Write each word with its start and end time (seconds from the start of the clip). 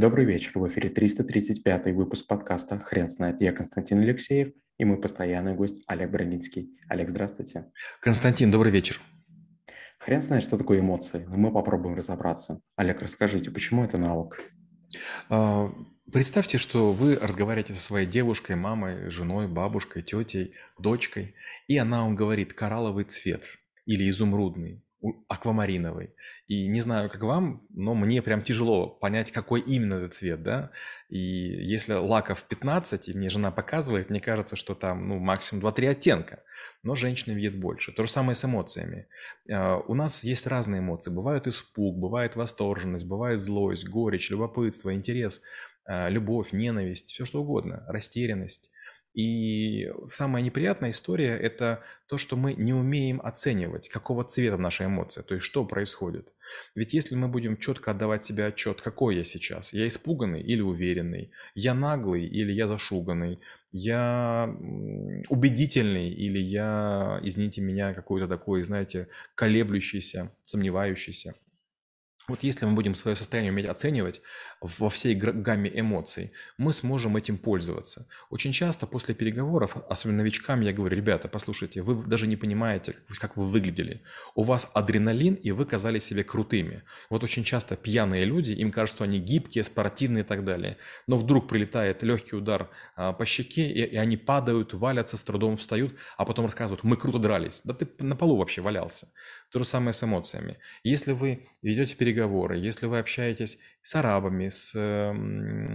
Добрый 0.00 0.24
вечер. 0.24 0.52
В 0.54 0.66
эфире 0.66 0.88
335 0.88 1.94
выпуск 1.94 2.26
подкаста 2.26 2.78
«Хрен 2.78 3.06
знает». 3.10 3.42
Я 3.42 3.52
Константин 3.52 3.98
Алексеев 3.98 4.54
и 4.78 4.84
мой 4.86 4.98
постоянный 4.98 5.54
гость 5.54 5.82
Олег 5.86 6.10
Броницкий. 6.10 6.70
Олег, 6.88 7.10
здравствуйте. 7.10 7.66
Константин, 8.00 8.50
добрый 8.50 8.72
вечер. 8.72 8.98
Хрен 9.98 10.22
знает, 10.22 10.42
что 10.42 10.56
такое 10.56 10.80
эмоции, 10.80 11.26
но 11.28 11.36
мы 11.36 11.52
попробуем 11.52 11.96
разобраться. 11.96 12.62
Олег, 12.76 13.02
расскажите, 13.02 13.50
почему 13.50 13.84
это 13.84 13.98
навык? 13.98 14.42
А, 15.28 15.70
представьте, 16.10 16.56
что 16.56 16.92
вы 16.92 17.16
разговариваете 17.16 17.74
со 17.74 17.82
своей 17.82 18.06
девушкой, 18.06 18.56
мамой, 18.56 19.10
женой, 19.10 19.48
бабушкой, 19.48 20.00
тетей, 20.00 20.54
дочкой, 20.78 21.34
и 21.68 21.76
она 21.76 22.04
вам 22.04 22.16
говорит 22.16 22.54
коралловый 22.54 23.04
цвет 23.04 23.58
или 23.84 24.08
изумрудный 24.08 24.82
аквамариновый. 25.28 26.14
И 26.46 26.68
не 26.68 26.80
знаю, 26.80 27.08
как 27.08 27.22
вам, 27.22 27.66
но 27.70 27.94
мне 27.94 28.22
прям 28.22 28.42
тяжело 28.42 28.86
понять, 28.86 29.32
какой 29.32 29.60
именно 29.60 29.94
этот 29.94 30.14
цвет, 30.14 30.42
да. 30.42 30.70
И 31.08 31.18
если 31.18 31.94
лаков 31.94 32.42
15, 32.44 33.08
и 33.08 33.16
мне 33.16 33.30
жена 33.30 33.50
показывает, 33.50 34.10
мне 34.10 34.20
кажется, 34.20 34.56
что 34.56 34.74
там, 34.74 35.08
ну, 35.08 35.18
максимум 35.18 35.64
2-3 35.64 35.88
оттенка. 35.88 36.42
Но 36.82 36.96
женщины 36.96 37.34
видят 37.34 37.58
больше. 37.58 37.92
То 37.92 38.04
же 38.04 38.10
самое 38.10 38.34
с 38.34 38.44
эмоциями. 38.44 39.06
А, 39.50 39.78
у 39.78 39.94
нас 39.94 40.24
есть 40.24 40.46
разные 40.46 40.80
эмоции. 40.80 41.10
Бывает 41.10 41.46
испуг, 41.46 41.96
бывает 41.96 42.36
восторженность, 42.36 43.06
бывает 43.06 43.40
злость, 43.40 43.88
горечь, 43.88 44.30
любопытство, 44.30 44.94
интерес, 44.94 45.42
а, 45.84 46.08
любовь, 46.08 46.52
ненависть, 46.52 47.12
все 47.12 47.24
что 47.24 47.42
угодно, 47.42 47.84
растерянность. 47.88 48.70
И 49.12 49.90
самая 50.08 50.42
неприятная 50.42 50.90
история– 50.90 51.36
это 51.42 51.82
то, 52.06 52.16
что 52.16 52.36
мы 52.36 52.54
не 52.54 52.72
умеем 52.72 53.20
оценивать, 53.20 53.88
какого 53.88 54.22
цвета 54.22 54.56
наша 54.56 54.84
эмоция, 54.84 55.24
то 55.24 55.34
есть 55.34 55.44
что 55.44 55.64
происходит. 55.64 56.32
Ведь 56.76 56.94
если 56.94 57.16
мы 57.16 57.26
будем 57.26 57.56
четко 57.56 57.90
отдавать 57.90 58.24
себе 58.24 58.46
отчет, 58.46 58.80
какой 58.80 59.16
я 59.16 59.24
сейчас, 59.24 59.72
я 59.72 59.88
испуганный 59.88 60.42
или 60.42 60.60
уверенный, 60.60 61.32
я 61.54 61.74
наглый 61.74 62.24
или 62.24 62.52
я 62.52 62.68
зашуганный, 62.68 63.40
я 63.72 64.54
убедительный 65.28 66.08
или 66.10 66.38
я, 66.38 67.20
извините 67.22 67.62
меня, 67.62 67.94
какой-то 67.94 68.28
такой, 68.28 68.62
знаете, 68.62 69.08
колеблющийся, 69.34 70.30
сомневающийся– 70.44 71.34
вот 72.30 72.42
если 72.42 72.66
мы 72.66 72.72
будем 72.72 72.94
свое 72.94 73.16
состояние 73.16 73.52
уметь 73.52 73.66
оценивать 73.66 74.22
во 74.60 74.88
всей 74.88 75.14
гамме 75.14 75.70
эмоций, 75.72 76.32
мы 76.58 76.72
сможем 76.72 77.16
этим 77.16 77.38
пользоваться. 77.38 78.06
Очень 78.30 78.52
часто 78.52 78.86
после 78.86 79.14
переговоров, 79.14 79.76
особенно 79.88 80.18
новичкам, 80.18 80.60
я 80.60 80.72
говорю, 80.72 80.96
ребята, 80.96 81.28
послушайте, 81.28 81.82
вы 81.82 82.04
даже 82.06 82.26
не 82.26 82.36
понимаете, 82.36 82.94
как 83.18 83.36
вы 83.36 83.46
выглядели. 83.46 84.02
У 84.34 84.42
вас 84.42 84.70
адреналин, 84.74 85.34
и 85.34 85.50
вы 85.50 85.66
казались 85.66 86.04
себе 86.04 86.24
крутыми. 86.24 86.82
Вот 87.10 87.24
очень 87.24 87.44
часто 87.44 87.76
пьяные 87.76 88.24
люди, 88.24 88.52
им 88.52 88.70
кажется, 88.70 88.96
что 88.96 89.04
они 89.04 89.18
гибкие, 89.18 89.64
спортивные 89.64 90.24
и 90.24 90.26
так 90.26 90.44
далее. 90.44 90.76
Но 91.06 91.16
вдруг 91.16 91.48
прилетает 91.48 92.02
легкий 92.02 92.36
удар 92.36 92.70
а, 92.96 93.12
по 93.12 93.26
щеке, 93.26 93.70
и, 93.70 93.84
и 93.84 93.96
они 93.96 94.16
падают, 94.16 94.74
валятся, 94.74 95.16
с 95.16 95.22
трудом 95.22 95.56
встают, 95.56 95.94
а 96.16 96.24
потом 96.24 96.46
рассказывают, 96.46 96.84
мы 96.84 96.96
круто 96.96 97.18
дрались. 97.18 97.60
Да 97.64 97.74
ты 97.74 97.88
на 98.04 98.16
полу 98.16 98.36
вообще 98.36 98.60
валялся. 98.60 99.08
То 99.52 99.58
же 99.58 99.64
самое 99.64 99.92
с 99.92 100.04
эмоциями. 100.04 100.58
Если 100.84 101.12
вы 101.12 101.48
ведете 101.62 101.96
переговоры, 101.96 102.19
если 102.56 102.86
вы 102.86 102.98
общаетесь 102.98 103.58
с 103.82 103.94
арабами, 103.94 104.48
с 104.48 104.74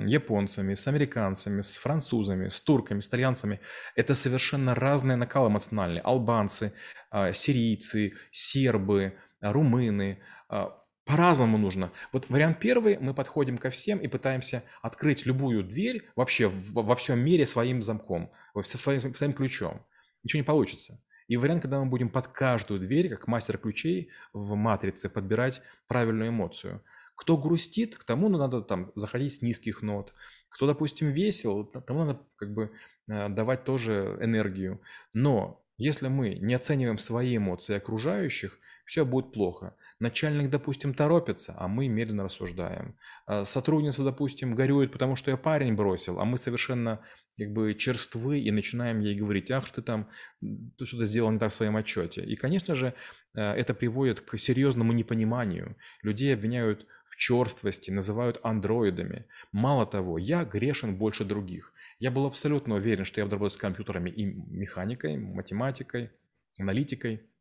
японцами, 0.05 0.73
с 0.73 0.87
американцами, 0.87 1.61
с 1.61 1.77
французами, 1.77 2.49
с 2.49 2.61
турками, 2.61 2.99
с 2.99 3.07
итальянцами, 3.07 3.59
это 3.95 4.15
совершенно 4.15 4.75
разные 4.75 5.17
накалы 5.17 5.49
эмоциональные. 5.49 6.02
Албанцы, 6.02 6.73
а, 7.09 7.33
сирийцы, 7.33 8.13
сербы, 8.31 9.17
румыны, 9.41 10.19
а, 10.49 10.81
по-разному 11.05 11.57
нужно. 11.57 11.91
Вот 12.11 12.29
вариант 12.29 12.59
первый, 12.59 12.97
мы 12.97 13.13
подходим 13.13 13.57
ко 13.57 13.69
всем 13.69 13.99
и 13.99 14.07
пытаемся 14.07 14.63
открыть 14.81 15.25
любую 15.25 15.63
дверь 15.63 16.09
вообще 16.15 16.47
во 16.49 16.95
всем 16.95 17.19
мире 17.19 17.45
своим 17.45 17.83
замком, 17.83 18.31
своим, 18.63 19.13
своим 19.13 19.33
ключом. 19.33 19.85
Ничего 20.23 20.39
не 20.39 20.45
получится. 20.45 20.99
И 21.27 21.37
вариант, 21.37 21.61
когда 21.61 21.79
мы 21.79 21.89
будем 21.89 22.09
под 22.09 22.27
каждую 22.27 22.80
дверь, 22.80 23.09
как 23.09 23.27
мастер 23.27 23.58
ключей 23.58 24.09
в 24.33 24.55
матрице, 24.55 25.09
подбирать 25.09 25.61
правильную 25.87 26.30
эмоцию. 26.30 26.83
Кто 27.15 27.37
грустит, 27.37 27.95
к 27.95 28.03
тому 28.03 28.30
надо 28.30 28.61
там 28.61 28.91
заходить 28.95 29.35
с 29.35 29.41
низких 29.41 29.81
нот. 29.81 30.14
Кто, 30.49 30.67
допустим, 30.67 31.09
весел, 31.09 31.65
тому 31.65 32.05
надо 32.05 32.21
как 32.35 32.53
бы 32.53 32.71
э, 33.08 33.30
давать 33.30 33.64
тоже 33.64 34.17
энергию. 34.21 34.81
Но 35.14 35.65
если 35.77 36.08
мы 36.08 36.35
не 36.35 36.53
оцениваем 36.53 36.97
свои 36.97 37.37
эмоции 37.37 37.75
окружающих, 37.75 38.59
все 38.85 39.03
будет 39.03 39.31
плохо. 39.31 39.75
Начальник, 39.99 40.49
допустим, 40.49 40.93
торопится, 40.93 41.55
а 41.57 41.67
мы 41.67 41.87
медленно 41.87 42.23
рассуждаем. 42.23 42.95
А 43.25 43.43
сотрудница, 43.43 44.03
допустим, 44.03 44.55
горюет, 44.55 44.91
потому 44.91 45.15
что 45.15 45.31
я 45.31 45.37
парень 45.37 45.75
бросил, 45.75 46.19
а 46.19 46.25
мы 46.25 46.37
совершенно 46.37 47.01
как 47.37 47.51
бы 47.51 47.73
черствы 47.73 48.39
и 48.39 48.51
начинаем 48.51 48.99
ей 48.99 49.15
говорить, 49.15 49.51
ах, 49.51 49.69
ты 49.71 49.81
там 49.81 50.07
что-то 50.81 51.05
сделал 51.05 51.31
не 51.31 51.39
так 51.39 51.51
в 51.51 51.55
своем 51.55 51.75
отчете. 51.75 52.23
И, 52.23 52.35
конечно 52.35 52.75
же, 52.75 52.93
э, 53.33 53.41
это 53.41 53.73
приводит 53.73 54.21
к 54.21 54.37
серьезному 54.37 54.93
непониманию. 54.93 55.75
Людей 56.03 56.33
обвиняют 56.33 56.85
в 57.05 57.17
черствости, 57.17 57.91
называют 57.91 58.39
андроидами. 58.43 59.25
Мало 59.52 59.85
того, 59.85 60.17
я 60.17 60.45
грешен 60.45 60.95
больше 60.95 61.25
других. 61.25 61.73
Я 61.99 62.11
был 62.11 62.25
абсолютно 62.25 62.75
уверен, 62.75 63.05
что 63.05 63.19
я 63.19 63.25
буду 63.25 63.37
работать 63.37 63.55
с 63.55 63.61
компьютерами 63.61 64.09
и 64.09 64.25
механикой, 64.25 65.17
математикой, 65.17 66.11
аналитикой– 66.57 67.23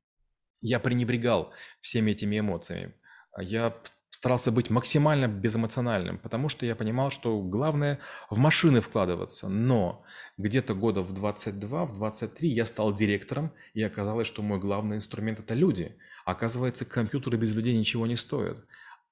я 0.64 0.80
пренебрегал 0.80 1.52
всеми 1.80 2.12
этими 2.12 2.38
эмоциями. 2.38 2.94
Я 3.38 3.74
старался 4.10 4.50
быть 4.50 4.70
максимально 4.70 5.28
безэмоциональным, 5.28 6.18
потому 6.18 6.48
что 6.48 6.64
я 6.64 6.74
понимал, 6.74 7.10
что 7.10 7.42
главное 7.42 7.98
в 8.30 8.38
машины 8.38 8.80
вкладываться. 8.80 9.48
Но 9.48 10.02
где-то 10.38 10.74
года 10.74 11.02
в 11.02 11.12
22, 11.12 11.84
в 11.84 11.92
23 11.92 12.48
я 12.48 12.64
стал 12.64 12.94
директором, 12.94 13.52
и 13.74 13.82
оказалось, 13.82 14.26
что 14.26 14.42
мой 14.42 14.58
главный 14.58 14.96
инструмент– 14.96 15.40
это 15.40 15.54
люди. 15.54 15.96
Оказывается, 16.24 16.86
компьютеры 16.86 17.36
без 17.36 17.54
людей 17.54 17.76
ничего 17.76 18.06
не 18.06 18.16
стоят. 18.16 18.64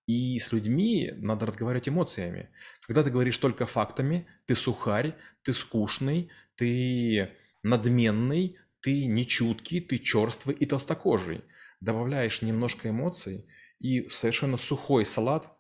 И 0.07 0.39
с 0.39 0.51
людьми 0.53 1.13
надо 1.17 1.45
разговаривать 1.45 1.89
эмоциями. 1.89 2.49
Когда 2.87 3.03
ты 3.03 3.11
говоришь 3.11 3.37
только 3.37 3.67
фактами, 3.67 4.27
ты 4.47 4.55
сухарь, 4.57 5.15
ты 5.43 5.53
скучный, 5.53 6.31
ты 6.57 7.33
надменный, 7.63 8.57
ты 8.83 9.07
нечуткий, 9.07 9.81
ты 9.81 9.99
черствый 9.99 10.55
и 10.57 10.67
толстокожий. 10.67 11.45
Добавляешь 11.81 12.43
немножко 12.43 12.91
эмоций, 12.91 13.47
и 13.79 14.09
совершенно 14.09 14.57
сухой 14.57 15.05
салат 15.05 15.51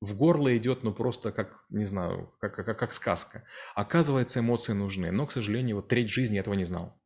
в 0.00 0.14
горло 0.14 0.54
идет, 0.56 0.82
ну 0.82 0.92
просто 0.92 1.32
как, 1.32 1.64
не 1.70 1.86
знаю, 1.86 2.34
как, 2.38 2.54
как, 2.54 2.78
как 2.78 2.92
сказка. 2.92 3.44
Оказывается, 3.74 4.40
эмоции 4.40 4.72
нужны, 4.72 5.10
но, 5.10 5.26
к 5.26 5.32
сожалению, 5.32 5.76
вот 5.76 5.88
треть 5.88 6.10
жизни 6.10 6.38
этого 6.38 6.54
не 6.54 6.64
знал. 6.64 7.00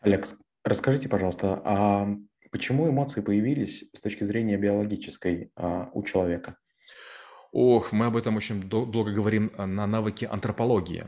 Олег, 0.00 0.26
расскажите, 0.64 1.08
пожалуйста, 1.08 1.62
а 1.64 2.08
почему 2.50 2.88
эмоции 2.88 3.20
появились 3.20 3.84
с 3.92 4.00
точки 4.00 4.24
зрения 4.24 4.56
биологической 4.56 5.52
а, 5.54 5.90
у 5.92 6.02
человека? 6.02 6.56
Ох, 7.52 7.90
мы 7.90 8.06
об 8.06 8.16
этом 8.16 8.36
очень 8.36 8.62
долго 8.62 9.10
говорим 9.10 9.50
а, 9.56 9.66
на 9.66 9.86
навыке 9.86 10.26
антропологии. 10.26 11.04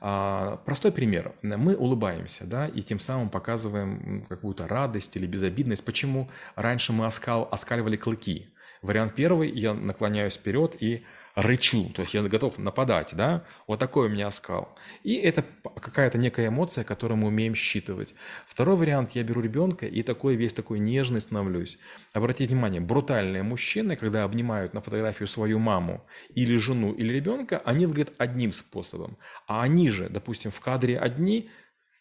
А, 0.00 0.56
простой 0.64 0.90
пример. 0.90 1.34
Мы 1.42 1.76
улыбаемся, 1.76 2.46
да, 2.46 2.66
и 2.66 2.82
тем 2.82 2.98
самым 2.98 3.30
показываем 3.30 4.26
какую-то 4.28 4.66
радость 4.66 5.16
или 5.16 5.26
безобидность. 5.26 5.84
Почему 5.84 6.28
раньше 6.56 6.92
мы 6.92 7.06
оскал, 7.06 7.48
оскаливали 7.50 7.96
клыки? 7.96 8.48
Вариант 8.82 9.14
первый, 9.14 9.50
я 9.50 9.72
наклоняюсь 9.72 10.34
вперед 10.34 10.76
и 10.80 11.04
рычу, 11.34 11.90
то 11.94 12.02
есть 12.02 12.14
я 12.14 12.22
готов 12.22 12.58
нападать, 12.58 13.14
да, 13.14 13.44
вот 13.66 13.80
такой 13.80 14.06
у 14.06 14.10
меня 14.10 14.28
оскал. 14.28 14.76
И 15.02 15.14
это 15.14 15.44
какая-то 15.80 16.16
некая 16.16 16.48
эмоция, 16.48 16.84
которую 16.84 17.18
мы 17.18 17.28
умеем 17.28 17.54
считывать. 17.54 18.14
Второй 18.46 18.76
вариант, 18.76 19.12
я 19.12 19.24
беру 19.24 19.40
ребенка 19.40 19.86
и 19.86 20.02
такой 20.02 20.36
весь 20.36 20.52
такой 20.52 20.78
нежный 20.78 21.20
становлюсь. 21.20 21.78
Обратите 22.12 22.52
внимание, 22.52 22.80
брутальные 22.80 23.42
мужчины, 23.42 23.96
когда 23.96 24.22
обнимают 24.22 24.74
на 24.74 24.80
фотографию 24.80 25.26
свою 25.26 25.58
маму 25.58 26.06
или 26.34 26.56
жену 26.56 26.92
или 26.92 27.12
ребенка, 27.12 27.60
они 27.64 27.86
выглядят 27.86 28.14
одним 28.18 28.52
способом. 28.52 29.18
А 29.46 29.62
они 29.62 29.90
же, 29.90 30.08
допустим, 30.08 30.52
в 30.52 30.60
кадре 30.60 30.98
одни, 30.98 31.50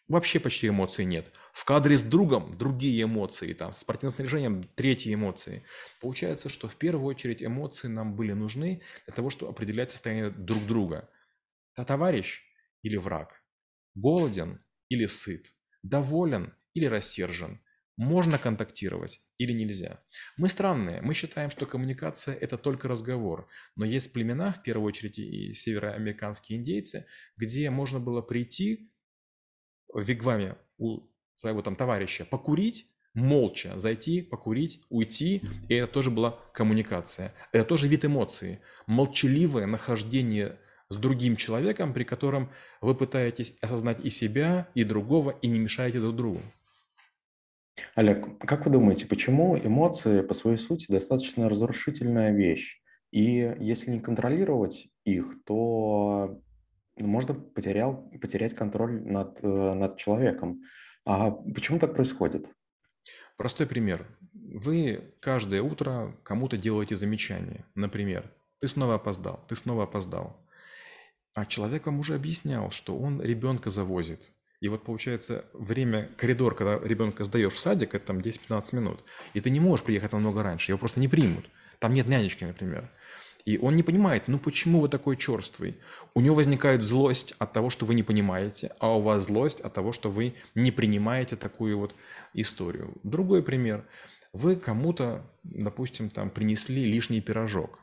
вообще 0.08 0.40
почти 0.40 0.68
эмоций 0.68 1.06
нет. 1.06 1.32
В 1.54 1.66
кадре 1.66 1.98
с 1.98 2.02
другом 2.02 2.58
другие 2.58 3.04
эмоции, 3.04 3.54
там, 3.54 3.74
с 3.74 3.78
спортивным 3.78 4.12
снаряжением 4.12 4.64
третьи 4.76 5.14
эмоции. 5.14 5.64
Получается, 6.02 6.50
что 6.50 6.68
в 6.68 6.76
первую 6.76 7.06
очередь 7.06 7.44
эмоции 7.44 7.88
нам 7.88 8.16
были 8.16 8.34
нужны 8.34 8.82
для 9.06 9.14
того, 9.14 9.30
чтобы 9.30 9.52
определять 9.52 9.92
состояние 9.92 10.32
друг 10.32 10.66
друга. 10.66 11.10
Это 11.76 11.86
товарищ 11.86 12.44
или 12.82 12.98
враг? 12.98 13.44
Голоден 13.94 14.66
или 14.90 15.06
сыт? 15.06 15.54
Доволен 15.84 16.56
или 16.74 16.86
рассержен? 16.86 17.62
Можно 17.98 18.40
контактировать 18.40 19.22
или 19.38 19.54
нельзя? 19.54 20.04
Мы 20.38 20.50
странные, 20.50 21.02
мы 21.04 21.14
считаем, 21.14 21.52
что 21.52 21.68
коммуникация– 21.68 22.36
это 22.42 22.58
только 22.58 22.88
разговор. 22.88 23.48
Но 23.76 23.86
есть 23.86 24.12
племена, 24.12 24.54
в 24.54 24.64
первую 24.64 24.88
очередь 24.88 25.20
и 25.20 25.54
североамериканские 25.54 26.58
индейцы, 26.58 27.06
где 27.38 27.70
можно 27.70 28.00
было 28.00 28.24
прийти 28.24 28.92
в 29.88 30.02
вигваме 30.02 30.58
у 30.80 31.13
своего 31.36 31.62
там 31.62 31.76
товарища 31.76 32.26
покурить, 32.26 32.88
молча 33.14 33.78
зайти, 33.78 34.22
покурить, 34.22 34.82
уйти, 34.90 35.42
и 35.70 35.76
это 35.76 35.92
тоже 35.92 36.12
была 36.12 36.40
коммуникация. 36.54 37.34
Это 37.52 37.66
тоже 37.66 37.88
вид 37.88 38.06
эмоции. 38.06 38.60
Молчаливое 38.88 39.66
нахождение 39.66 40.58
с 40.90 40.98
другим 40.98 41.36
человеком, 41.36 41.94
при 41.94 42.04
котором 42.04 42.50
вы 42.82 42.96
пытаетесь 42.96 43.56
осознать 43.62 44.04
и 44.04 44.10
себя, 44.10 44.68
и 44.76 44.84
другого, 44.84 45.32
и 45.42 45.48
не 45.48 45.60
мешаете 45.60 46.00
друг 46.00 46.16
другу. 46.16 46.42
Олег, 47.96 48.38
как 48.40 48.66
вы 48.66 48.72
думаете, 48.72 49.08
почему 49.08 49.58
эмоции 49.58 50.22
по 50.22 50.34
своей 50.34 50.58
сути 50.58 50.92
достаточно 50.92 51.50
разрушительная 51.50 52.32
вещь? 52.32 52.82
И 53.12 53.56
если 53.60 53.92
не 53.92 54.00
контролировать 54.00 54.88
их, 55.06 55.44
то 55.46 56.42
можно 56.98 57.34
потерял, 57.34 58.10
потерять 58.22 58.54
контроль 58.54 59.02
над, 59.04 59.40
э, 59.44 59.74
над 59.74 59.98
человеком. 59.98 60.62
А 61.06 61.32
почему 61.32 61.80
так 61.80 61.94
происходит? 61.94 62.48
Простой 63.38 63.68
пример. 63.68 64.08
Вы 64.34 65.14
каждое 65.20 65.62
утро 65.62 66.16
кому-то 66.24 66.58
делаете 66.58 66.96
замечание. 66.96 67.66
Например, 67.76 68.32
ты 68.60 68.68
снова 68.68 68.96
опоздал, 68.96 69.44
ты 69.48 69.56
снова 69.56 69.84
опоздал. 69.84 70.40
А 71.34 71.46
человек 71.46 71.86
вам 71.88 72.00
уже 72.00 72.16
объяснял, 72.16 72.72
что 72.72 72.98
он 72.98 73.22
ребенка 73.22 73.70
завозит. 73.70 74.32
И 74.62 74.70
вот 74.70 74.86
получается 74.86 75.46
время, 75.54 76.10
коридор, 76.16 76.56
когда 76.56 76.80
ребенка 76.80 77.26
сдаешь 77.26 77.54
в 77.54 77.60
садик, 77.60 77.96
это 77.96 78.06
там 78.06 78.20
10-15 78.20 78.76
минут. 78.76 79.04
И 79.34 79.42
ты 79.42 79.50
не 79.50 79.60
можешь 79.60 79.86
приехать 79.86 80.14
намного 80.14 80.42
раньше, 80.44 80.72
его 80.72 80.80
просто 80.80 81.02
не 81.02 81.10
примут. 81.10 81.50
Там 81.80 81.94
нет 81.94 82.08
нянечки, 82.08 82.46
например. 82.46 82.90
И 83.46 83.58
он 83.58 83.76
не 83.76 83.84
понимает, 83.84 84.28
ну 84.28 84.40
почему 84.40 84.80
вы 84.80 84.90
такой 84.90 85.18
черствый? 85.18 85.78
У 86.14 86.22
него 86.22 86.36
возникает 86.36 86.82
злость 86.82 87.34
от 87.40 87.52
того, 87.52 87.70
что 87.70 87.86
вы 87.86 87.94
не 87.96 88.04
понимаете, 88.04 88.74
а 88.80 88.98
у 88.98 89.02
вас 89.02 89.26
злость 89.26 89.60
от 89.60 89.74
того, 89.74 89.92
что 89.92 90.10
вы 90.10 90.36
не 90.56 90.72
принимаете 90.72 91.36
такую 91.36 91.78
вот 91.78 91.94
историю. 92.34 92.94
Другой 93.04 93.44
пример. 93.44 93.86
Вы 94.32 94.56
кому-то, 94.56 95.30
допустим, 95.44 96.10
там 96.10 96.30
принесли 96.30 96.86
лишний 96.86 97.22
пирожок 97.22 97.80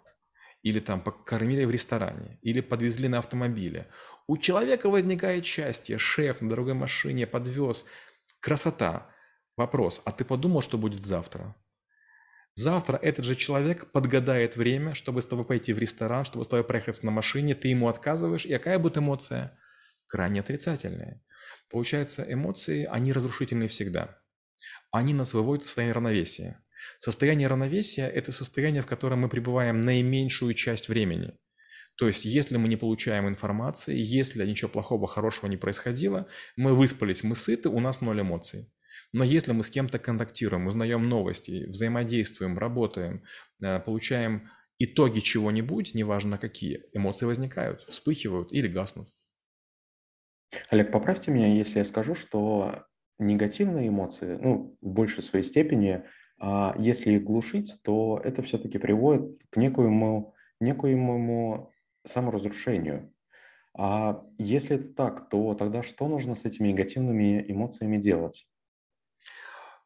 или 0.62 0.80
там 0.80 1.00
покормили 1.00 1.64
в 1.64 1.70
ресторане, 1.70 2.38
или 2.42 2.60
подвезли 2.60 3.08
на 3.08 3.18
автомобиле. 3.18 3.88
У 4.26 4.36
человека 4.36 4.90
возникает 4.90 5.44
счастье, 5.44 5.98
шеф 5.98 6.40
на 6.40 6.48
дорогой 6.48 6.74
машине 6.74 7.26
подвез. 7.26 7.86
Красота. 8.40 9.10
Вопрос, 9.56 10.02
а 10.04 10.12
ты 10.12 10.24
подумал, 10.24 10.62
что 10.62 10.78
будет 10.78 11.04
завтра? 11.04 11.54
Завтра 12.60 12.98
этот 12.98 13.24
же 13.24 13.36
человек 13.36 13.90
подгадает 13.90 14.54
время, 14.54 14.94
чтобы 14.94 15.22
с 15.22 15.26
тобой 15.26 15.46
пойти 15.46 15.72
в 15.72 15.78
ресторан, 15.78 16.26
чтобы 16.26 16.44
с 16.44 16.48
тобой 16.48 16.62
проехаться 16.62 17.06
на 17.06 17.10
машине, 17.10 17.54
ты 17.54 17.68
ему 17.68 17.88
отказываешь, 17.88 18.44
и 18.44 18.50
какая 18.50 18.78
будет 18.78 18.98
эмоция? 18.98 19.58
Крайне 20.08 20.40
отрицательная. 20.40 21.22
Получается, 21.70 22.22
эмоции, 22.28 22.84
они 22.84 23.14
разрушительные 23.14 23.70
всегда. 23.70 24.18
Они 24.90 25.14
нас 25.14 25.32
выводят 25.32 25.64
в 25.64 25.68
состояние 25.68 25.94
равновесия. 25.94 26.62
Состояние 26.98 27.48
равновесия– 27.48 28.06
это 28.14 28.30
состояние, 28.30 28.82
в 28.82 28.86
котором 28.86 29.20
мы 29.20 29.30
пребываем 29.30 29.80
наименьшую 29.80 30.52
часть 30.52 30.90
времени. 30.90 31.32
То 31.96 32.08
есть, 32.08 32.26
если 32.26 32.58
мы 32.58 32.68
не 32.68 32.76
получаем 32.76 33.26
информации, 33.26 33.96
если 33.96 34.44
ничего 34.44 34.68
плохого, 34.68 35.08
хорошего 35.08 35.48
не 35.48 35.56
происходило, 35.56 36.28
мы 36.56 36.74
выспались, 36.74 37.22
мы 37.22 37.36
сыты, 37.36 37.70
у 37.70 37.80
нас 37.80 38.02
ноль 38.02 38.20
эмоций. 38.20 38.70
Но 39.12 39.24
если 39.24 39.52
мы 39.52 39.62
с 39.62 39.70
кем-то 39.70 39.98
контактируем, 39.98 40.66
узнаем 40.66 41.08
новости, 41.08 41.66
взаимодействуем, 41.68 42.58
работаем, 42.58 43.24
э, 43.62 43.80
получаем 43.80 44.50
итоги 44.78 45.20
чего-нибудь, 45.20 45.94
неважно 45.94 46.38
какие, 46.38 46.84
эмоции 46.92 47.26
возникают, 47.26 47.82
вспыхивают 47.88 48.52
или 48.52 48.68
гаснут. 48.68 49.10
Олег, 50.70 50.90
поправьте 50.90 51.30
меня, 51.30 51.48
если 51.48 51.78
я 51.78 51.84
скажу, 51.84 52.14
что 52.14 52.86
негативные 53.18 53.88
эмоции, 53.88 54.38
ну, 54.40 54.76
в 54.80 54.88
большей 54.88 55.22
своей 55.22 55.44
степени, 55.44 56.04
а 56.40 56.74
если 56.78 57.12
их 57.12 57.24
глушить, 57.24 57.80
то 57.84 58.20
это 58.24 58.42
все-таки 58.42 58.78
приводит 58.78 59.38
к 59.50 59.56
некоему, 59.56 60.34
некоему 60.58 61.70
саморазрушению. 62.06 63.12
А 63.76 64.24
если 64.38 64.76
это 64.76 64.94
так, 64.94 65.28
то 65.30 65.54
тогда 65.54 65.82
что 65.82 66.08
нужно 66.08 66.34
с 66.34 66.44
этими 66.44 66.68
негативными 66.68 67.44
эмоциями 67.50 67.98
делать? 67.98 68.46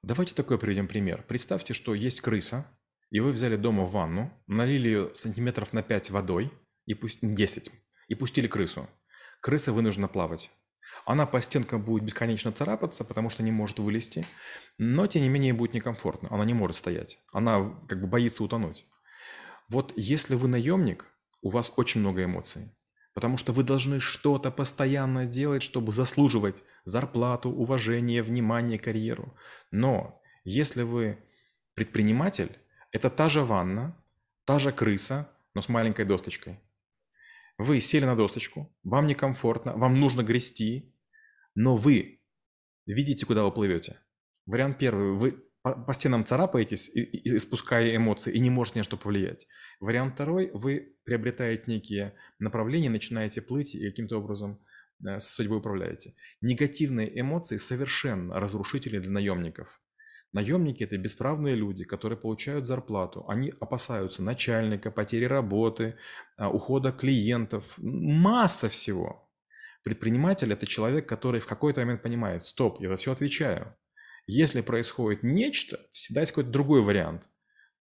Давайте 0.06 0.34
такой 0.34 0.58
приведем 0.58 0.86
пример. 0.86 1.24
Представьте, 1.26 1.72
что 1.72 1.94
есть 1.94 2.20
крыса, 2.20 2.66
и 3.08 3.20
вы 3.20 3.32
взяли 3.32 3.56
дома 3.56 3.86
ванну, 3.86 4.30
налили 4.46 4.88
ее 4.88 5.14
сантиметров 5.14 5.72
на 5.72 5.82
5 5.82 6.10
водой, 6.10 6.52
и 6.84 6.92
пусть 6.92 7.20
10, 7.22 7.70
и 8.08 8.14
пустили 8.14 8.46
крысу. 8.46 8.86
Крыса 9.40 9.72
вынуждена 9.72 10.06
плавать. 10.06 10.50
Она 11.06 11.24
по 11.24 11.40
стенкам 11.40 11.82
будет 11.82 12.04
бесконечно 12.04 12.52
царапаться, 12.52 13.02
потому 13.02 13.30
что 13.30 13.42
не 13.42 13.50
может 13.50 13.78
вылезти, 13.78 14.26
но 14.76 15.06
тем 15.06 15.22
не 15.22 15.30
менее 15.30 15.54
будет 15.54 15.72
некомфортно. 15.72 16.28
Она 16.30 16.44
не 16.44 16.52
может 16.52 16.76
стоять. 16.76 17.18
Она 17.32 17.74
как 17.88 18.02
бы 18.02 18.06
боится 18.06 18.44
утонуть. 18.44 18.86
Вот 19.70 19.94
если 19.96 20.34
вы 20.34 20.48
наемник, 20.48 21.06
у 21.40 21.48
вас 21.48 21.72
очень 21.76 22.02
много 22.02 22.24
эмоций. 22.24 22.76
Потому 23.14 23.38
что 23.38 23.52
вы 23.52 23.62
должны 23.62 24.00
что-то 24.00 24.50
постоянно 24.50 25.24
делать, 25.24 25.62
чтобы 25.62 25.92
заслуживать 25.92 26.56
зарплату, 26.84 27.50
уважение, 27.50 28.22
внимание, 28.22 28.78
карьеру. 28.78 29.36
Но 29.70 30.20
если 30.44 30.82
вы 30.82 31.18
предприниматель, 31.74 32.58
это 32.90 33.10
та 33.10 33.28
же 33.28 33.44
ванна, 33.44 33.96
та 34.44 34.58
же 34.58 34.72
крыса, 34.72 35.30
но 35.54 35.62
с 35.62 35.68
маленькой 35.68 36.04
досточкой. 36.04 36.60
Вы 37.56 37.80
сели 37.80 38.04
на 38.04 38.16
досточку, 38.16 38.76
вам 38.82 39.06
некомфортно, 39.06 39.76
вам 39.76 39.98
нужно 40.00 40.22
грести, 40.22 40.92
но 41.54 41.76
вы 41.76 42.20
видите, 42.84 43.26
куда 43.26 43.44
вы 43.44 43.52
плывете. 43.52 44.00
Вариант 44.46 44.78
первый. 44.78 45.12
Вы 45.12 45.44
по, 45.64 45.94
стенам 45.94 46.26
царапаетесь, 46.26 46.90
и, 46.90 47.00
и, 47.00 47.36
испуская 47.36 47.96
эмоции, 47.96 48.34
и 48.34 48.38
не 48.38 48.50
можете 48.50 48.78
ни 48.78 48.80
на 48.80 48.84
что 48.84 48.98
повлиять. 48.98 49.48
Вариант 49.80 50.14
второй, 50.14 50.50
вы 50.52 50.94
приобретаете 51.04 51.64
некие 51.66 52.14
направления, 52.38 52.90
начинаете 52.90 53.40
плыть 53.40 53.74
и 53.74 53.88
каким-то 53.88 54.18
образом 54.18 54.60
э, 55.02 55.20
со 55.20 55.32
судьбой 55.32 55.58
управляете. 55.58 56.14
Негативные 56.42 57.18
эмоции 57.18 57.56
совершенно 57.56 58.38
разрушительны 58.38 59.00
для 59.00 59.10
наемников. 59.10 59.80
Наемники– 60.34 60.82
это 60.84 60.98
бесправные 60.98 61.54
люди, 61.54 61.84
которые 61.84 62.18
получают 62.18 62.66
зарплату. 62.66 63.24
Они 63.28 63.54
опасаются 63.58 64.22
начальника, 64.22 64.90
потери 64.90 65.24
работы, 65.24 65.96
а, 66.36 66.50
ухода 66.50 66.92
клиентов, 66.92 67.74
масса 67.78 68.68
всего. 68.68 69.30
Предприниматель– 69.82 70.52
это 70.52 70.66
человек, 70.66 71.08
который 71.08 71.40
в 71.40 71.46
какой-то 71.46 71.80
момент 71.80 72.02
понимает, 72.02 72.44
стоп, 72.44 72.80
я 72.80 72.88
за 72.88 72.96
все 72.96 73.12
отвечаю. 73.12 73.76
Если 74.26 74.62
происходит 74.62 75.22
нечто, 75.22 75.80
всегда 75.92 76.22
есть 76.22 76.32
какой-то 76.32 76.50
другой 76.50 76.82
вариант. 76.82 77.28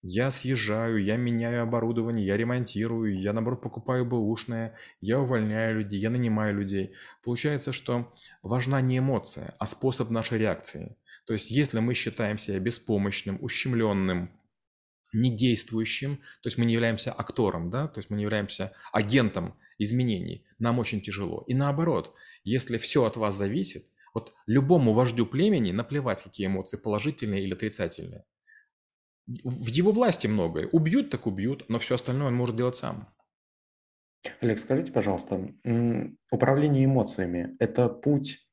Я 0.02 0.32
съезжаю, 0.32 1.04
я 1.04 1.18
меняю 1.18 1.64
оборудование, 1.64 2.26
я 2.26 2.38
ремонтирую, 2.38 3.20
я, 3.20 3.34
наоборот, 3.34 3.62
покупаю 3.62 4.06
бэушное, 4.06 4.78
я 5.02 5.20
увольняю 5.20 5.80
людей, 5.80 6.00
я 6.00 6.10
нанимаю 6.10 6.56
людей. 6.56 6.94
Получается, 7.22 7.74
что 7.74 8.14
важна 8.42 8.80
не 8.80 9.00
эмоция, 9.00 9.56
а 9.60 9.66
способ 9.66 10.10
нашей 10.10 10.38
реакции. 10.38 10.96
То 11.26 11.34
есть, 11.34 11.52
если 11.52 11.80
мы 11.80 11.94
считаем 11.96 12.38
себя 12.38 12.60
беспомощным, 12.60 13.38
ущемленным, 13.42 14.32
недействующим, 15.12 16.18
то 16.18 16.48
есть 16.48 16.58
мы 16.58 16.64
не 16.64 16.74
являемся 16.74 17.12
актором, 17.12 17.70
да, 17.70 17.88
то 17.88 18.00
есть 18.00 18.10
мы 18.10 18.18
не 18.18 18.24
являемся 18.24 18.72
агентом 18.94 19.56
изменений, 19.78 20.46
нам 20.60 20.80
очень 20.80 21.02
тяжело. 21.02 21.44
И 21.48 21.54
наоборот, 21.54 22.14
если 22.44 22.78
все 22.78 23.04
от 23.04 23.18
вас 23.18 23.36
зависит, 23.36 23.86
вот 24.14 24.34
любому 24.46 24.94
вождю 24.94 25.26
племени 25.26 25.72
наплевать, 25.72 26.24
какие 26.24 26.48
эмоции, 26.48 26.78
положительные 26.78 27.44
или 27.44 27.54
отрицательные. 27.54 28.26
В 29.28 29.68
его 29.68 29.92
власти 29.92 30.28
многое. 30.28 30.68
Убьют, 30.68 31.10
так 31.10 31.28
убьют, 31.28 31.66
но 31.70 31.78
все 31.78 31.96
остальное 31.96 32.28
он 32.28 32.36
может 32.36 32.56
делать 32.56 32.76
сам. 32.76 33.14
Олег, 34.42 34.60
скажите, 34.60 34.92
пожалуйста, 34.92 35.54
управление 36.32 36.86
эмоциями– 36.86 37.56
это 37.60 37.90
путь 37.90 38.46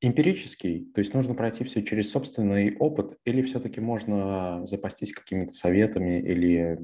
эмпирический, 0.00 0.90
то 0.94 1.00
есть 1.00 1.12
нужно 1.14 1.34
пройти 1.34 1.62
все 1.64 1.82
через 1.82 2.10
собственный 2.10 2.76
опыт, 2.78 3.18
или 3.24 3.42
все-таки 3.42 3.80
можно 3.80 4.66
запастись 4.66 5.12
какими-то 5.12 5.52
советами 5.52 6.20
или 6.20 6.78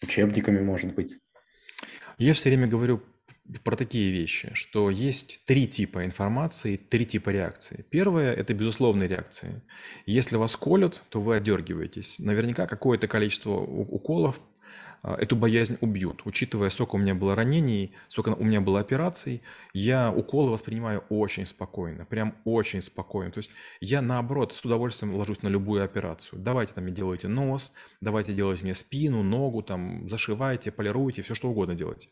учебниками, 0.00 0.60
может 0.60 0.94
быть? 0.94 1.18
Я 2.16 2.34
все 2.34 2.50
время 2.50 2.68
говорю 2.68 3.02
про 3.62 3.76
такие 3.76 4.10
вещи, 4.10 4.50
что 4.54 4.90
есть 4.90 5.44
три 5.44 5.66
типа 5.66 6.04
информации, 6.04 6.76
три 6.76 7.04
типа 7.04 7.30
реакции. 7.30 7.84
Первое– 7.90 8.32
это 8.34 8.54
безусловные 8.54 9.08
реакции. 9.08 9.62
Если 10.06 10.36
вас 10.36 10.56
колют, 10.56 11.02
то 11.10 11.20
вы 11.20 11.36
отдергиваетесь. 11.36 12.18
Наверняка 12.18 12.66
какое-то 12.66 13.06
количество 13.06 13.52
уколов 13.52 14.40
эту 15.04 15.36
боязнь 15.36 15.76
убьют. 15.80 16.22
Учитывая, 16.24 16.70
сколько 16.70 16.96
у 16.96 16.98
меня 16.98 17.14
было 17.14 17.34
ранений, 17.34 17.92
сколько 18.08 18.30
у 18.30 18.44
меня 18.44 18.60
было 18.60 18.80
операций, 18.80 19.42
я 19.74 20.10
уколы 20.10 20.50
воспринимаю 20.50 21.04
очень 21.10 21.44
спокойно, 21.44 22.06
прям 22.06 22.34
очень 22.44 22.80
спокойно. 22.80 23.30
То 23.30 23.38
есть 23.38 23.50
я, 23.80 24.00
наоборот, 24.00 24.54
с 24.54 24.64
удовольствием 24.64 25.14
ложусь 25.14 25.42
на 25.42 25.48
любую 25.48 25.84
операцию. 25.84 26.40
Давайте 26.40 26.72
там 26.72 26.84
мне 26.84 26.92
делайте 26.94 27.28
нос, 27.28 27.74
давайте 28.00 28.32
делайте 28.32 28.64
мне 28.64 28.74
спину, 28.74 29.22
ногу, 29.22 29.62
там, 29.62 30.08
зашивайте, 30.08 30.72
полируйте, 30.72 31.22
все 31.22 31.34
что 31.34 31.50
угодно 31.50 31.74
делайте. 31.74 32.08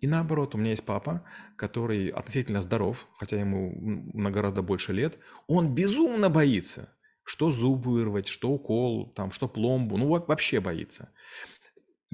И 0.00 0.06
наоборот, 0.06 0.54
у 0.54 0.58
меня 0.58 0.70
есть 0.70 0.84
папа, 0.84 1.24
который 1.56 2.08
относительно 2.08 2.62
здоров, 2.62 3.06
хотя 3.18 3.38
ему 3.38 3.72
на 4.12 4.30
гораздо 4.30 4.62
больше 4.62 4.92
лет, 4.92 5.18
он 5.46 5.74
безумно 5.74 6.30
боится. 6.30 6.90
Что 7.26 7.50
зуб 7.50 7.86
вырвать, 7.86 8.28
что 8.28 8.50
укол, 8.50 9.10
там, 9.14 9.32
что 9.32 9.48
пломбу, 9.48 9.96
ну 9.96 10.08
вообще 10.08 10.60
боится. 10.60 11.08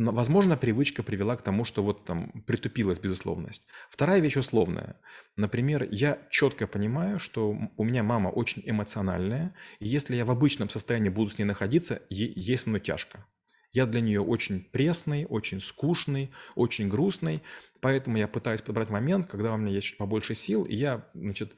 Но, 0.02 0.12
возможно, 0.12 0.56
привычка 0.56 1.02
привела 1.02 1.36
к 1.36 1.42
тому, 1.42 1.66
что 1.66 1.82
вот 1.82 2.06
там 2.06 2.30
притупилась 2.46 2.98
безусловность. 2.98 3.66
Вторая 3.90 4.20
вещь 4.20 4.38
условная. 4.38 4.98
Например, 5.36 5.86
я 5.90 6.26
четко 6.30 6.66
понимаю, 6.66 7.20
что 7.20 7.54
у 7.76 7.84
меня 7.84 8.02
мама 8.02 8.28
очень 8.28 8.62
эмоциональная, 8.64 9.54
и 9.78 9.86
если 9.86 10.16
я 10.16 10.24
в 10.24 10.30
обычном 10.30 10.70
состоянии 10.70 11.10
буду 11.10 11.28
с 11.28 11.36
ней 11.36 11.44
находиться, 11.44 12.00
ей, 12.08 12.32
ей 12.34 12.56
со 12.56 12.70
мной 12.70 12.80
тяжко. 12.80 13.26
Я 13.74 13.84
для 13.84 14.00
нее 14.00 14.22
очень 14.22 14.62
пресный, 14.62 15.26
очень 15.28 15.60
скучный, 15.60 16.30
очень 16.54 16.88
грустный, 16.88 17.42
поэтому 17.82 18.16
я 18.16 18.26
пытаюсь 18.26 18.62
подобрать 18.62 18.88
момент, 18.88 19.28
когда 19.28 19.52
у 19.52 19.58
меня 19.58 19.74
есть 19.74 19.88
чуть 19.88 19.98
побольше 19.98 20.34
сил, 20.34 20.64
и 20.64 20.76
я, 20.76 21.10
значит, 21.12 21.54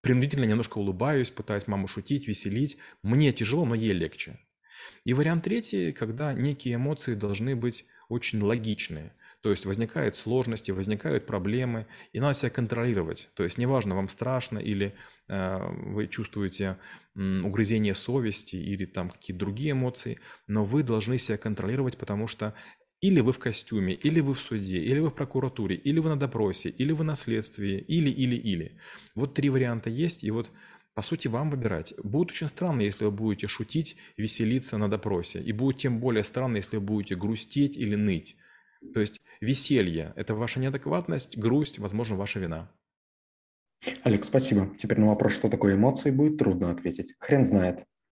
принудительно 0.00 0.44
немножко 0.44 0.78
улыбаюсь, 0.78 1.30
пытаюсь 1.30 1.66
маму 1.66 1.88
шутить, 1.88 2.26
веселить. 2.26 2.78
Мне 3.02 3.34
тяжело, 3.34 3.66
но 3.66 3.74
ей 3.74 3.92
легче. 3.92 4.38
И 5.04 5.14
вариант 5.14 5.44
третий, 5.44 5.92
когда 5.92 6.32
некие 6.32 6.76
эмоции 6.76 7.14
должны 7.14 7.56
быть 7.56 7.84
очень 8.08 8.42
логичные. 8.42 9.12
То 9.42 9.50
есть 9.50 9.66
возникают 9.66 10.16
сложности, 10.16 10.70
возникают 10.70 11.26
проблемы, 11.26 11.86
и 12.12 12.20
надо 12.20 12.34
себя 12.34 12.50
контролировать. 12.50 13.28
То 13.34 13.42
есть 13.42 13.58
неважно, 13.58 13.96
вам 13.96 14.08
страшно 14.08 14.58
или 14.58 14.94
э, 15.28 15.58
вы 15.86 16.06
чувствуете 16.06 16.78
угрызение 17.14 17.94
совести 17.94 18.56
или 18.56 18.86
там 18.86 19.10
какие-то 19.10 19.40
другие 19.40 19.72
эмоции, 19.72 20.18
но 20.46 20.64
вы 20.64 20.82
должны 20.82 21.18
себя 21.18 21.36
контролировать, 21.36 21.98
потому 21.98 22.26
что 22.28 22.54
или 23.02 23.20
вы 23.20 23.32
в 23.32 23.38
костюме, 23.40 23.94
или 23.94 24.20
вы 24.20 24.32
в 24.32 24.40
суде, 24.40 24.78
или 24.78 25.00
вы 25.00 25.10
в 25.10 25.14
прокуратуре, 25.14 25.74
или 25.74 25.98
вы 25.98 26.08
на 26.08 26.16
допросе, 26.16 26.68
или 26.70 26.92
вы 26.92 27.02
на 27.04 27.16
следствии, 27.16 27.80
или, 27.80 28.10
или, 28.10 28.36
или. 28.36 28.78
Вот 29.16 29.34
три 29.34 29.50
варианта 29.50 29.90
есть, 29.90 30.22
и 30.22 30.30
вот 30.30 30.52
по 30.94 31.02
сути, 31.02 31.28
вам 31.28 31.50
выбирать. 31.50 31.94
Будет 32.02 32.30
очень 32.30 32.48
странно, 32.48 32.82
если 32.82 33.04
вы 33.06 33.10
будете 33.10 33.46
шутить, 33.46 33.96
веселиться 34.16 34.76
на 34.78 34.90
допросе. 34.90 35.40
И 35.40 35.52
будет 35.52 35.78
тем 35.78 36.00
более 36.00 36.24
странно, 36.24 36.56
если 36.56 36.76
вы 36.76 36.82
будете 36.82 37.16
грустить 37.16 37.76
или 37.76 37.94
ныть. 37.94 38.36
То 38.92 39.00
есть 39.00 39.20
веселье– 39.40 40.12
это 40.16 40.34
ваша 40.34 40.60
неадекватность, 40.60 41.38
грусть, 41.38 41.78
возможно, 41.78 42.16
ваша 42.16 42.40
вина. 42.40 42.70
Олег, 44.02 44.24
спасибо. 44.24 44.70
Теперь 44.76 45.00
на 45.00 45.06
вопрос, 45.08 45.32
что 45.32 45.48
такое 45.48 45.74
эмоции, 45.74 46.10
будет 46.10 46.38
трудно 46.38 46.70
ответить. 46.70 47.14
Хрен 47.18 47.46
знает. 47.46 47.84